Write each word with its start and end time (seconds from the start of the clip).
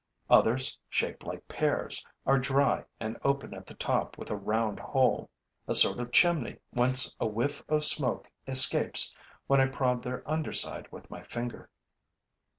Others, 0.31 0.79
shaped 0.89 1.25
like 1.25 1.47
pears, 1.47 2.03
are 2.25 2.39
dry 2.39 2.85
and 2.99 3.19
open 3.23 3.53
at 3.53 3.67
the 3.67 3.75
top 3.75 4.17
with 4.17 4.31
a 4.31 4.35
round 4.35 4.79
hole, 4.79 5.29
a 5.67 5.75
sort 5.75 5.99
of 5.99 6.11
chimney 6.11 6.57
whence 6.71 7.15
a 7.19 7.27
whiff 7.27 7.61
of 7.69 7.85
smoke 7.85 8.27
escapes 8.47 9.13
when 9.45 9.61
I 9.61 9.67
prod 9.67 10.01
their 10.01 10.27
under 10.27 10.53
side 10.53 10.91
with 10.91 11.11
my 11.11 11.21
finger. 11.21 11.69